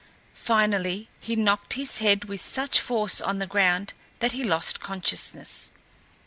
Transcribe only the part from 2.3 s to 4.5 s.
such force on the ground that he